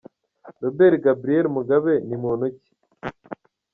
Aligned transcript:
Robert 0.61 0.97
Gabriel 1.05 1.45
Mugabe 1.55 1.93
ni 2.07 2.17
muntu 2.23 2.45
ki?. 2.57 2.69